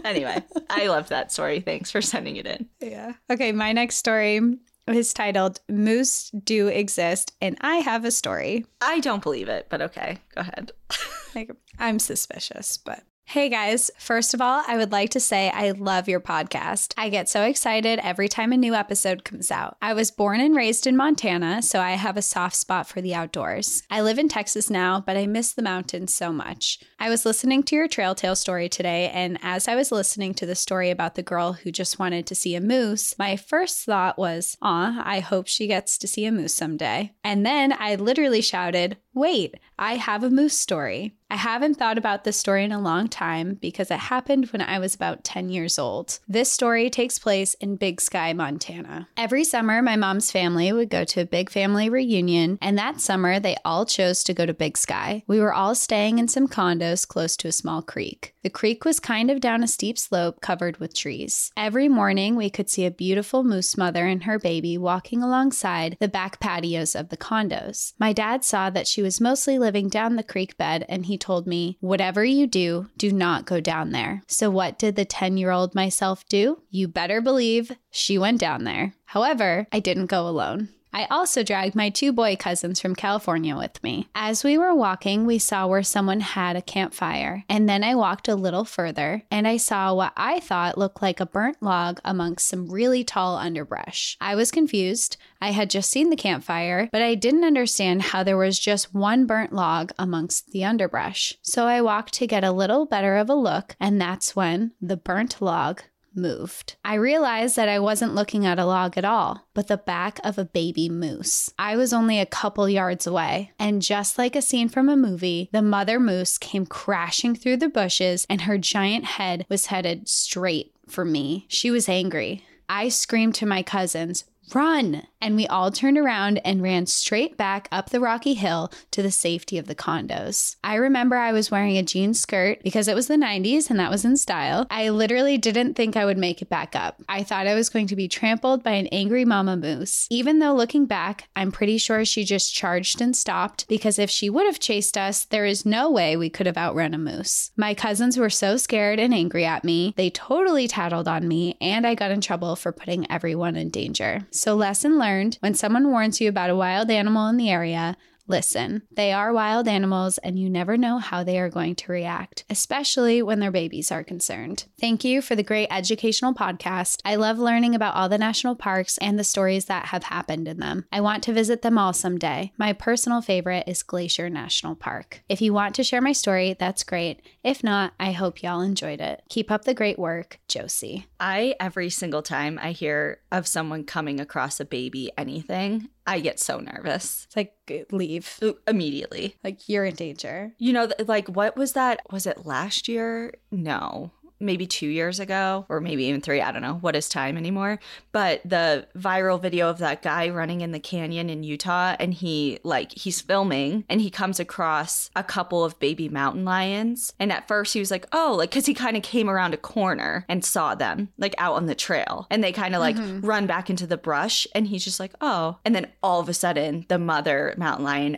[0.04, 1.60] Anyway, I love that story.
[1.60, 2.68] Thanks for sending it in.
[2.82, 3.14] Yeah.
[3.30, 4.42] Okay, my next story
[4.88, 8.66] is titled Moose Do Exist, and I have a story.
[8.82, 10.72] I don't believe it, but okay, go ahead.
[11.36, 15.72] like, I'm suspicious, but Hey guys, first of all, I would like to say I
[15.72, 16.94] love your podcast.
[16.96, 19.76] I get so excited every time a new episode comes out.
[19.82, 23.14] I was born and raised in Montana, so I have a soft spot for the
[23.14, 23.84] outdoors.
[23.92, 26.80] I live in Texas now, but I miss the mountains so much.
[27.00, 30.46] I was listening to your trail tale story today, and as I was listening to
[30.46, 34.18] the story about the girl who just wanted to see a moose, my first thought
[34.18, 37.12] was, Aw, I hope she gets to see a moose someday.
[37.26, 41.18] And then I literally shouted, Wait, I have a moose story.
[41.30, 44.80] I haven't thought about this story in a long time because it happened when I
[44.80, 46.20] was about 10 years old.
[46.26, 49.10] This story takes place in Big Sky, Montana.
[49.18, 53.42] Every summer, my mom's family would go to a big family reunion, and that summer,
[53.42, 55.24] they all chose to go to Big Sky.
[55.28, 58.34] We were all staying in some condos close to a small creek.
[58.44, 61.52] The creek was kind of down a steep slope covered with trees.
[61.58, 66.08] Every morning, we could see a beautiful moose mother and her baby walking alongside the
[66.08, 67.92] back patios of the condos.
[68.00, 71.48] My dad saw that she was mostly living down the creek bed, and he told
[71.48, 74.24] me, Whatever you do, do not go down there.
[74.28, 76.62] So, what did the 10 year old myself do?
[76.70, 78.94] You better believe she went down there.
[79.06, 80.70] However, I didn't go alone.
[80.94, 84.08] I also dragged my two boy cousins from California with me.
[84.16, 88.28] As we were walking, we saw where someone had a campfire, and then I walked
[88.28, 92.48] a little further and I saw what I thought looked like a burnt log amongst
[92.48, 94.18] some really tall underbrush.
[94.20, 95.18] I was confused.
[95.42, 99.26] I had just seen the campfire, but I didn't understand how there was just one
[99.26, 101.36] burnt log amongst the underbrush.
[101.42, 104.98] So I walked to get a little better of a look, and that's when the
[104.98, 105.84] burnt log
[106.18, 106.76] moved.
[106.84, 110.38] I realized that I wasn't looking at a log at all, but the back of
[110.38, 111.52] a baby moose.
[111.58, 115.50] I was only a couple yards away, and just like a scene from a movie,
[115.52, 120.74] the mother moose came crashing through the bushes and her giant head was headed straight
[120.88, 121.46] for me.
[121.48, 122.44] She was angry.
[122.68, 125.04] I screamed to my cousins, Run!
[125.20, 129.12] And we all turned around and ran straight back up the rocky hill to the
[129.12, 130.56] safety of the condos.
[130.64, 133.90] I remember I was wearing a jean skirt because it was the 90s and that
[133.90, 134.68] was in style.
[134.70, 137.02] I literally didn't think I would make it back up.
[137.10, 140.08] I thought I was going to be trampled by an angry mama moose.
[140.12, 144.30] Even though looking back, I'm pretty sure she just charged and stopped because if she
[144.30, 147.52] would have chased us, there is no way we could have outrun a moose.
[147.58, 151.88] My cousins were so scared and angry at me, they totally tattled on me, and
[151.88, 154.28] I got in trouble for putting everyone in danger.
[154.32, 155.07] So, lesson learned
[155.40, 157.96] when someone warns you about a wild animal in the area,
[158.28, 158.84] listen.
[158.92, 163.22] They are wild animals, and you never know how they are going to react, especially
[163.22, 164.66] when their babies are concerned.
[164.80, 167.00] Thank you for the great educational podcast.
[167.06, 170.60] I love learning about all the national parks and the stories that have happened in
[170.60, 170.86] them.
[170.92, 172.52] I want to visit them all someday.
[172.58, 175.24] My personal favorite is Glacier National Park.
[175.30, 177.22] If you want to share my story, that's great.
[177.44, 179.24] If not, I hope y'all enjoyed it.
[179.30, 181.08] Keep up the great work, Josie.
[181.20, 186.40] I, every single time I hear of someone coming across a baby anything, I get
[186.40, 187.54] so nervous It's like,
[187.92, 188.40] leave.
[188.66, 189.36] immediately.
[189.44, 190.54] Like, you're in danger.
[190.58, 192.00] You know, like what was that?
[192.10, 193.34] Was it last year?
[193.52, 194.12] No.
[194.40, 196.42] Maybe two years ago, or maybe even three.
[196.42, 196.76] I don't know.
[196.76, 197.80] What is time anymore?
[198.12, 202.60] But the viral video of that guy running in the canyon in Utah, and he,
[202.64, 207.14] like, he's filming and he comes across a couple of baby mountain lions.
[207.20, 209.58] And at first he was like, oh, like, cause he kind of came around a
[209.58, 212.28] corner and saw them, like, out on the trail.
[212.30, 213.26] And they kind of like mm-hmm.
[213.26, 214.46] run back into the brush.
[214.54, 215.58] And he's just like, oh.
[215.66, 218.18] And then all of a sudden, the mother mountain lion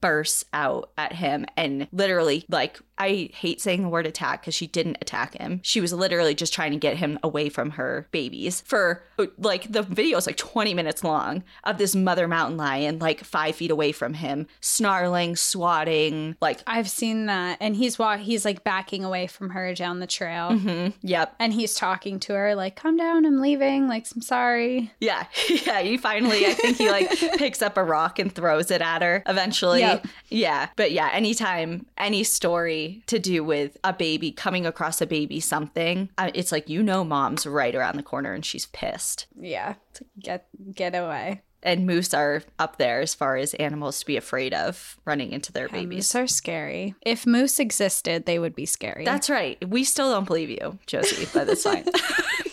[0.00, 4.66] bursts out at him and literally like I hate saying the word attack because she
[4.66, 5.60] didn't attack him.
[5.62, 9.02] She was literally just trying to get him away from her babies for
[9.38, 13.54] like the video is like 20 minutes long of this mother mountain lion like five
[13.56, 17.58] feet away from him, snarling, swatting, like I've seen that.
[17.60, 20.50] And he's walk he's like backing away from her down the trail.
[20.50, 21.34] mhm, yep.
[21.38, 23.88] And he's talking to her, like, calm down, I'm leaving.
[23.88, 24.92] Like, I'm sorry.
[25.00, 25.26] Yeah,
[25.66, 25.80] yeah.
[25.82, 29.22] He finally, I think he like picks up a rock and throws it at her
[29.26, 29.80] eventually.
[29.80, 30.06] Yep.
[30.28, 35.40] Yeah, but yeah, anytime any story to do with a baby coming across a baby
[35.40, 39.26] something, it's like you know, mom's right around the corner and she's pissed.
[39.38, 39.74] Yeah.
[40.20, 41.42] Get get away.
[41.60, 45.50] And moose are up there as far as animals to be afraid of running into
[45.52, 45.96] their Yeah, babies.
[45.96, 46.94] Moose are scary.
[47.04, 49.04] If moose existed, they would be scary.
[49.04, 49.58] That's right.
[49.68, 51.84] We still don't believe you, Josie, but that's fine.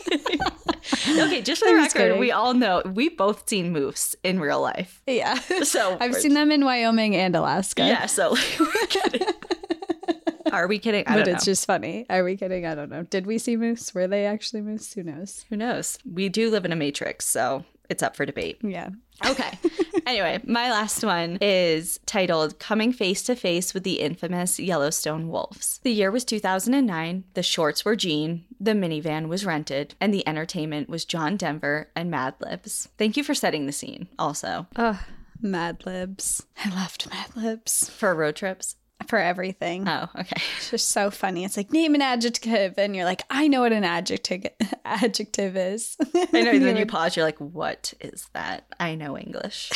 [1.19, 2.19] okay, just for the record, kidding.
[2.19, 5.01] we all know we've both seen moose in real life.
[5.05, 5.39] yeah.
[5.65, 7.85] So I've seen them in Wyoming and Alaska.
[7.85, 8.35] Yeah, so.
[10.55, 11.03] Are we kidding?
[11.07, 11.51] I but don't it's know.
[11.51, 12.05] just funny.
[12.09, 12.65] Are we kidding?
[12.65, 13.03] I don't know.
[13.03, 13.93] Did we see moose?
[13.93, 14.93] Were they actually moose?
[14.93, 15.45] Who knows?
[15.49, 15.97] Who knows?
[16.11, 18.57] We do live in a matrix, so it's up for debate.
[18.63, 18.89] Yeah.
[19.25, 19.57] Okay.
[20.07, 25.79] anyway, my last one is titled Coming Face to Face with the Infamous Yellowstone Wolves.
[25.83, 27.23] The year was 2009.
[27.33, 32.09] The shorts were jean, the minivan was rented, and the entertainment was John Denver and
[32.11, 32.89] Mad Libs.
[32.97, 34.97] Thank you for setting the scene, also, Ugh.
[35.41, 36.45] Mad Libs.
[36.63, 37.89] I loved Mad Libs.
[37.89, 38.75] for road trips.
[39.08, 39.88] For everything.
[39.88, 40.41] Oh, okay.
[40.58, 41.43] It's just so funny.
[41.43, 44.47] It's like name an adjective, and you're like, I know what an adjective
[44.86, 45.97] adjective is.
[46.34, 46.60] I know.
[46.60, 47.15] then you pause.
[47.15, 48.65] You're like, what is that?
[48.79, 49.71] I know English.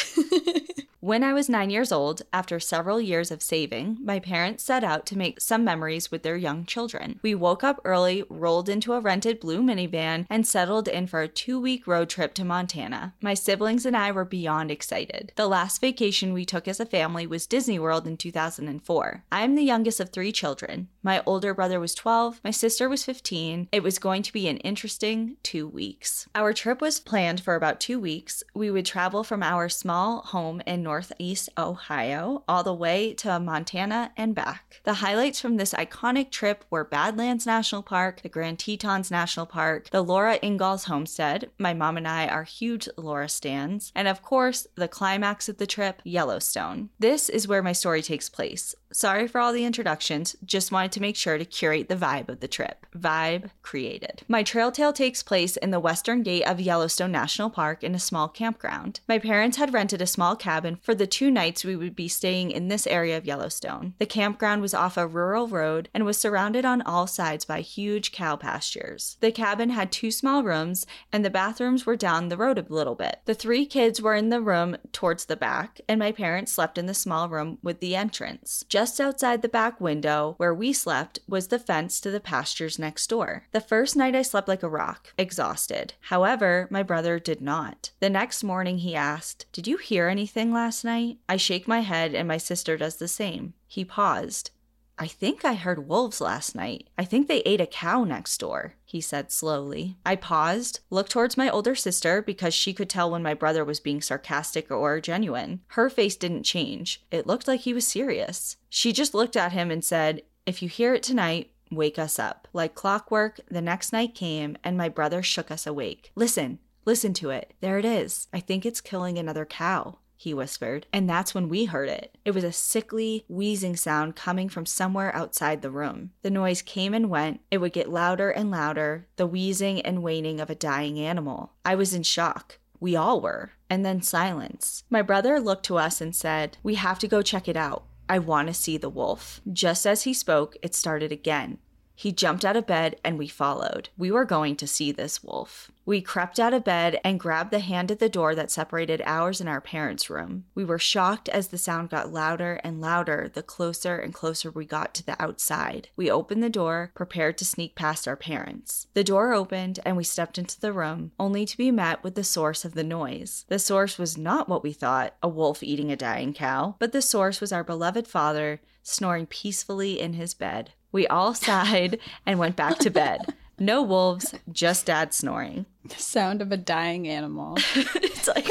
[1.02, 5.06] When I was nine years old, after several years of saving, my parents set out
[5.06, 7.22] to make some memories with their young children.
[7.22, 11.30] We woke up early, rolled into a rented blue minivan, and settled in for a
[11.30, 13.14] two week road trip to Montana.
[13.22, 15.32] My siblings and I were beyond excited.
[15.38, 19.09] The last vacation we took as a family was Disney World in 2004.
[19.32, 20.88] I am the youngest of three children.
[21.02, 23.70] My older brother was 12, my sister was 15.
[23.72, 26.28] It was going to be an interesting two weeks.
[26.36, 28.44] Our trip was planned for about two weeks.
[28.54, 34.12] We would travel from our small home in Northeast Ohio all the way to Montana
[34.18, 34.82] and back.
[34.84, 39.90] The highlights from this iconic trip were Badlands National Park, the Grand Tetons National Park,
[39.92, 41.50] the Laura Ingalls homestead.
[41.58, 45.68] My mom and I are huge Laura stands, and of course, the climax of the
[45.68, 46.90] trip, Yellowstone.
[47.00, 48.76] This is where my story takes place.
[49.00, 52.42] Sorry for all the introductions, just wanted to make sure to curate the vibe of
[52.42, 52.86] the trip.
[52.94, 54.24] Vibe created.
[54.28, 58.00] My trail tale takes place in the western gate of Yellowstone National Park in a
[58.00, 59.00] small campground.
[59.08, 62.52] My parents had rented a small cabin for the two nights we would be staying
[62.52, 63.94] in this area of Yellowstone.
[64.00, 68.12] The campground was off a rural road and was surrounded on all sides by huge
[68.12, 69.16] cow pastures.
[69.22, 72.96] The cabin had two small rooms, and the bathrooms were down the road a little
[72.96, 73.22] bit.
[73.24, 76.86] The three kids were in the room towards the back, and my parents slept in
[76.86, 78.66] the small room with the entrance.
[78.68, 83.08] Just outside the back window, where we slept, was the fence to the pastures next
[83.08, 83.44] door.
[83.52, 85.96] The first night I slept like a rock, exhausted.
[86.04, 87.92] However, my brother did not.
[88.00, 91.18] The next morning he asked, Did you hear anything last night?
[91.28, 93.54] I shake my head, and my sister does the same.
[93.68, 94.52] He paused.
[95.02, 96.90] I think I heard wolves last night.
[96.98, 99.96] I think they ate a cow next door, he said slowly.
[100.06, 103.80] I paused, looked towards my older sister because she could tell when my brother was
[103.80, 105.62] being sarcastic or genuine.
[105.68, 107.02] Her face didn't change.
[107.12, 108.58] It looked like he was serious.
[108.68, 112.50] She just looked at him and said, If you hear it tonight, wake us up.
[112.52, 116.12] Like clockwork, the next night came and my brother shook us awake.
[116.16, 117.54] Listen, listen to it.
[117.62, 118.28] There it is.
[118.34, 122.18] I think it's killing another cow he whispered, and that's when we heard it.
[122.26, 126.12] It was a sickly, wheezing sound coming from somewhere outside the room.
[126.24, 127.40] The noise came and went.
[127.50, 131.54] It would get louder and louder, the wheezing and waining of a dying animal.
[131.64, 132.60] I was in shock.
[132.82, 133.54] We all were.
[133.70, 134.84] And then silence.
[134.90, 137.86] My brother looked to us and said, We have to go check it out.
[138.10, 139.40] I want to see the wolf.
[139.54, 141.60] Just as he spoke, it started again.
[142.00, 143.90] He jumped out of bed and we followed.
[143.98, 145.70] We were going to see this wolf.
[145.86, 149.42] We crept out of bed and grabbed the hand at the door that separated ours
[149.42, 150.46] and our parents' room.
[150.56, 154.64] We were shocked as the sound got louder and louder the closer and closer we
[154.64, 155.90] got to the outside.
[155.98, 158.88] We opened the door, prepared to sneak past our parents.
[158.94, 162.24] The door opened and we stepped into the room, only to be met with the
[162.24, 163.44] source of the noise.
[163.50, 167.02] The source was not what we thought a wolf eating a dying cow, but the
[167.02, 170.72] source was our beloved father snoring peacefully in his bed.
[170.92, 173.34] We all sighed and went back to bed.
[173.60, 175.66] No wolves, just dad snoring.
[175.86, 177.58] The sound of a dying animal.
[177.76, 178.48] it's like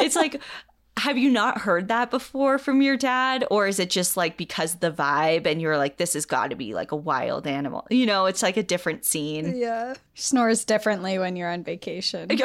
[0.00, 0.40] it's like
[0.96, 3.44] have you not heard that before from your dad?
[3.50, 6.56] Or is it just like because the vibe and you're like this has got to
[6.56, 7.86] be like a wild animal?
[7.90, 9.56] You know it's like a different scene.
[9.56, 9.94] Yeah.
[10.14, 12.30] Snores differently when you're on vacation.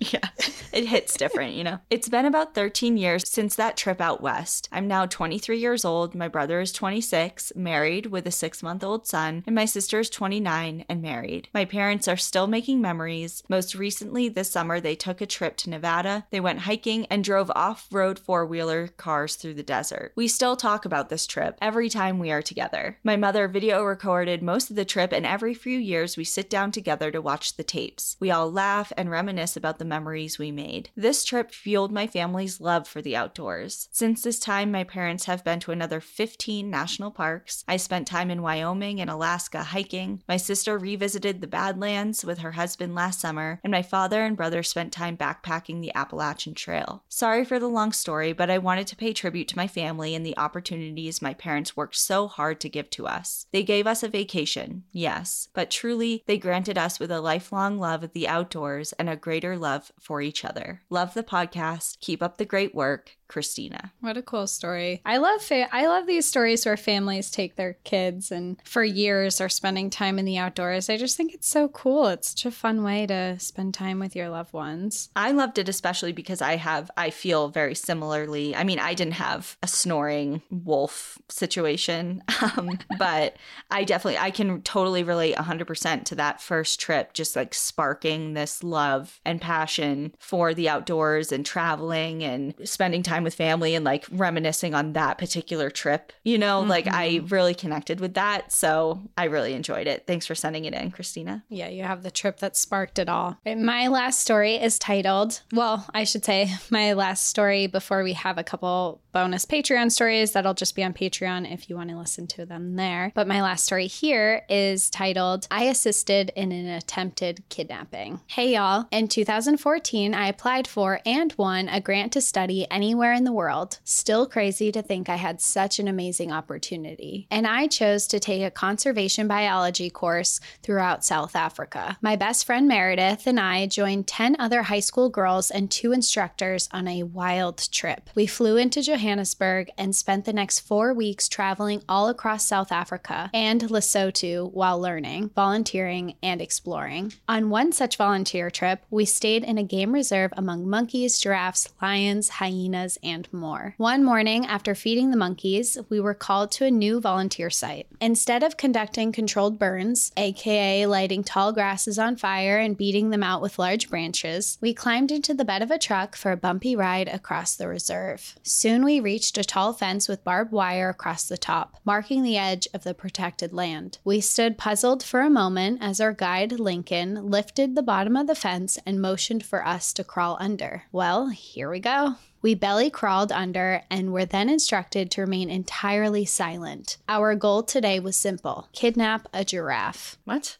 [0.00, 0.28] Yeah.
[0.72, 1.80] It hits different you know?
[1.90, 4.68] It's been about 13 years since that trip out west.
[4.70, 6.14] I'm now 23 years old.
[6.14, 10.08] My brother is 26 married with a six month old son and my sister is
[10.08, 11.48] 29 and married.
[11.52, 13.42] My parents are still making memories.
[13.48, 16.26] Most recently this summer they took a trip to nevada.
[16.30, 20.12] They went hiking and drove off road four wheeler cars through the desert.
[20.14, 22.98] We still talk about this trip every time we are together.
[23.02, 26.72] My mother video recorded most of the trip, and every few years we sit down
[26.72, 28.16] together to watch the tapes.
[28.20, 30.90] We all laugh and reminisce about the memories we made.
[30.96, 33.88] This trip fueled my family's love for the outdoors.
[33.92, 37.64] Since this time, my parents have been to another 15 national parks.
[37.66, 40.22] I spent time in Wyoming and Alaska hiking.
[40.28, 44.62] My sister revisited the Badlands with her husband last summer, and my father and brother
[44.62, 47.04] spent time backpacking the Appalachian Trail.
[47.08, 50.26] Sorry for the long story, but I wanted to pay tribute to my family and
[50.26, 53.46] the opportunities my parents worked so hard to give to us.
[53.52, 58.02] They gave us a vacation, yes, but truly, they granted us with a lifelong love
[58.02, 60.82] of the outdoors and a greater love for each other.
[60.90, 62.00] Love the podcast.
[62.00, 63.17] Keep up the great work.
[63.28, 63.92] Christina.
[64.00, 65.02] What a cool story.
[65.04, 69.40] I love fa- I love these stories where families take their kids and for years
[69.40, 70.88] are spending time in the outdoors.
[70.90, 72.06] I just think it's so cool.
[72.08, 75.10] It's such a fun way to spend time with your loved ones.
[75.14, 78.56] I loved it especially because I have I feel very similarly.
[78.56, 82.22] I mean, I didn't have a snoring wolf situation,
[82.56, 83.36] um, but
[83.70, 88.62] I definitely I can totally relate 100% to that first trip just like sparking this
[88.64, 93.84] love and passion for the outdoors and traveling and spending time time with family and
[93.84, 96.12] like reminiscing on that particular trip.
[96.22, 96.70] You know, mm-hmm.
[96.70, 97.26] like I mm-hmm.
[97.26, 98.52] really connected with that.
[98.52, 100.06] So I really enjoyed it.
[100.06, 101.44] Thanks for sending it in, Christina.
[101.48, 103.36] Yeah, you have the trip that sparked it all.
[103.44, 108.38] My last story is titled, well, I should say my last story before we have
[108.38, 112.26] a couple bonus Patreon stories that'll just be on Patreon if you want to listen
[112.28, 113.10] to them there.
[113.14, 118.20] But my last story here is titled, I Assisted in an Attempted Kidnapping.
[118.28, 118.86] Hey, y'all.
[118.92, 123.78] In 2014, I applied for and won a grant to study anywhere in the world.
[123.84, 127.26] Still crazy to think I had such an amazing opportunity.
[127.30, 131.96] And I chose to take a conservation biology course throughout South Africa.
[132.00, 136.68] My best friend Meredith and I joined 10 other high school girls and two instructors
[136.72, 138.10] on a wild trip.
[138.14, 143.30] We flew into Johannesburg and spent the next four weeks traveling all across South Africa
[143.32, 147.12] and Lesotho while learning, volunteering, and exploring.
[147.28, 152.28] On one such volunteer trip, we stayed in a game reserve among monkeys, giraffes, lions,
[152.28, 153.74] hyenas, and more.
[153.76, 157.86] One morning, after feeding the monkeys, we were called to a new volunteer site.
[158.00, 163.42] Instead of conducting controlled burns, aka lighting tall grasses on fire and beating them out
[163.42, 167.08] with large branches, we climbed into the bed of a truck for a bumpy ride
[167.08, 168.36] across the reserve.
[168.42, 172.68] Soon we reached a tall fence with barbed wire across the top, marking the edge
[172.74, 173.98] of the protected land.
[174.04, 178.34] We stood puzzled for a moment as our guide, Lincoln, lifted the bottom of the
[178.34, 180.84] fence and motioned for us to crawl under.
[180.92, 182.16] Well, here we go.
[182.40, 186.96] We belly crawled under and were then instructed to remain entirely silent.
[187.08, 190.18] Our goal today was simple kidnap a giraffe.
[190.24, 190.56] What?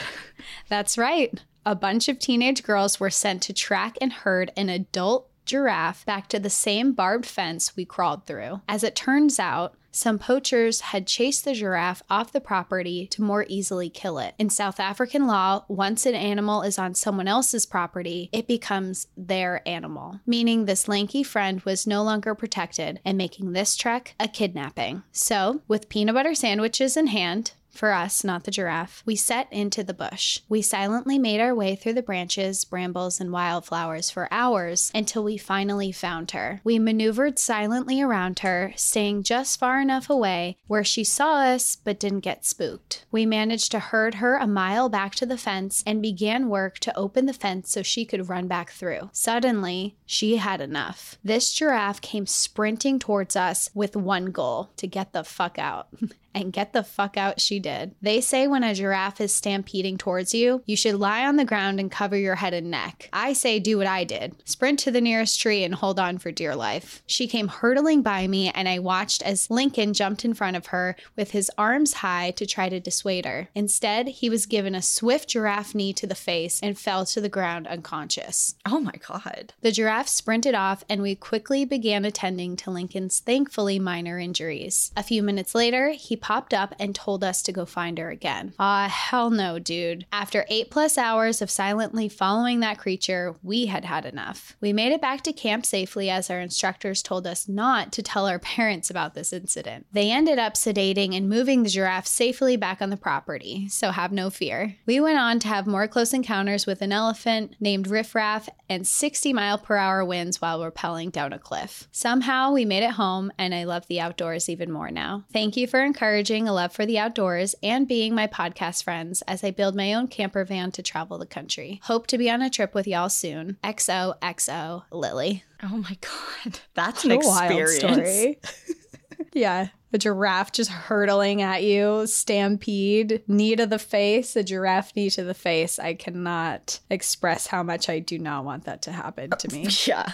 [0.68, 1.42] That's right.
[1.64, 6.28] A bunch of teenage girls were sent to track and herd an adult giraffe back
[6.28, 8.60] to the same barbed fence we crawled through.
[8.68, 13.46] As it turns out, some poachers had chased the giraffe off the property to more
[13.48, 14.34] easily kill it.
[14.38, 19.66] In South African law, once an animal is on someone else's property, it becomes their
[19.66, 25.02] animal, meaning this lanky friend was no longer protected and making this trek a kidnapping.
[25.12, 29.84] So, with peanut butter sandwiches in hand, for us, not the giraffe, we set into
[29.84, 30.40] the bush.
[30.48, 35.36] We silently made our way through the branches, brambles, and wildflowers for hours until we
[35.36, 36.60] finally found her.
[36.64, 42.00] We maneuvered silently around her, staying just far enough away where she saw us but
[42.00, 43.04] didn't get spooked.
[43.10, 46.96] We managed to herd her a mile back to the fence and began work to
[46.96, 49.10] open the fence so she could run back through.
[49.12, 51.18] Suddenly, she had enough.
[51.22, 55.88] This giraffe came sprinting towards us with one goal to get the fuck out.
[56.36, 57.94] and get the fuck out she did.
[58.02, 61.80] They say when a giraffe is stampeding towards you, you should lie on the ground
[61.80, 63.08] and cover your head and neck.
[63.12, 66.30] I say do what I did sprint to the nearest tree and hold on for
[66.30, 67.02] dear life.
[67.06, 70.94] She came hurtling by me, and I watched as Lincoln jumped in front of her
[71.16, 73.48] with his arms high to try to dissuade her.
[73.54, 77.28] Instead, he was given a swift giraffe knee to the face and fell to the
[77.28, 78.56] ground unconscious.
[78.66, 79.54] Oh my God.
[79.62, 84.92] The giraffe sprinted off, and we quickly began attending to Lincoln's thankfully minor injuries.
[84.96, 88.52] A few minutes later, he popped up and told us to go find her again.
[88.58, 90.04] Ah, hell no, dude.
[90.10, 94.56] After eight plus hours of silently following that creature, we had had enough.
[94.60, 98.26] We made it back to camp safely as our instructors told us not to tell
[98.26, 99.86] our parents about this incident.
[99.92, 104.10] They ended up sedating and moving the giraffe safely back on the property, so have
[104.10, 104.74] no fear.
[104.84, 108.84] We went on to have more close encounters with an elephant named Riff Raff and
[108.84, 111.86] 60 mile per hour winds while rappelling down a cliff.
[111.92, 115.22] Somehow we made it home, and I love the outdoors even more now.
[115.32, 119.20] Thank you for encouraging encouraging a love for the outdoors and being my podcast friends
[119.28, 121.78] as I build my own camper van to travel the country.
[121.82, 123.58] Hope to be on a trip with y'all soon.
[123.62, 125.44] XOXO Lily.
[125.62, 126.60] Oh my God.
[126.74, 127.76] That's an experience.
[127.76, 128.40] story.
[129.34, 129.68] yeah.
[129.92, 135.22] A giraffe just hurtling at you, stampede, knee to the face, a giraffe knee to
[135.22, 135.78] the face.
[135.78, 139.68] I cannot express how much I do not want that to happen to me.
[139.86, 140.10] Yeah.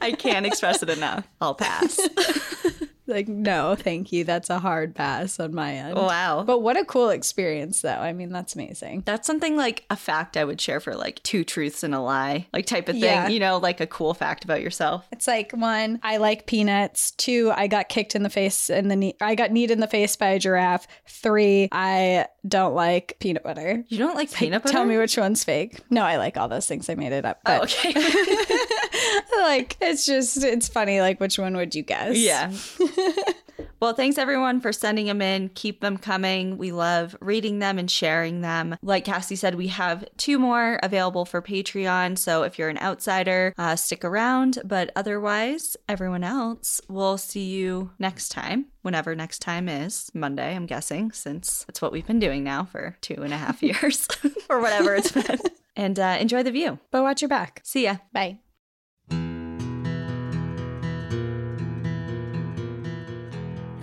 [0.00, 1.26] I can't express it enough.
[1.40, 1.98] I'll pass.
[3.06, 4.24] Like, no, thank you.
[4.24, 5.94] That's a hard pass on my end.
[5.96, 6.42] Wow.
[6.44, 7.90] But what a cool experience, though.
[7.90, 9.02] I mean, that's amazing.
[9.06, 12.46] That's something like a fact I would share for like two truths and a lie,
[12.52, 13.28] like type of thing, yeah.
[13.28, 15.06] you know, like a cool fact about yourself.
[15.12, 17.12] It's like one, I like peanuts.
[17.12, 19.86] Two, I got kicked in the face and the knee, I got kneed in the
[19.86, 20.86] face by a giraffe.
[21.06, 23.84] Three, I don't like peanut butter.
[23.88, 24.72] You don't like peanut butter?
[24.72, 25.80] Tell me which one's fake.
[25.90, 26.88] No, I like all those things.
[26.88, 27.40] I made it up.
[27.44, 27.92] But oh, okay.
[29.36, 31.00] like, it's just, it's funny.
[31.00, 32.16] Like, which one would you guess?
[32.16, 32.52] Yeah.
[33.80, 35.50] well, thanks everyone for sending them in.
[35.50, 36.58] Keep them coming.
[36.58, 38.76] We love reading them and sharing them.
[38.82, 42.18] Like Cassie said, we have two more available for Patreon.
[42.18, 44.58] So if you're an outsider, uh, stick around.
[44.64, 50.64] But otherwise, everyone else, we'll see you next time whenever next time is Monday, I'm
[50.64, 54.06] guessing, since it's what we've been doing now for two and a half years
[54.48, 55.40] or whatever it's been.
[55.74, 56.78] And uh, enjoy the view.
[56.90, 57.60] But watch your back.
[57.64, 57.96] See ya.
[58.12, 58.38] Bye.